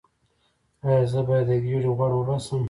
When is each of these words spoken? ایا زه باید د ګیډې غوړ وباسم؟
ایا 0.87 1.03
زه 1.11 1.19
باید 1.27 1.45
د 1.49 1.51
ګیډې 1.65 1.89
غوړ 1.97 2.11
وباسم؟ 2.15 2.59